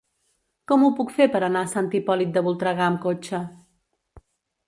[0.69, 3.45] Com ho puc fer per anar a Sant Hipòlit de Voltregà amb cotxe?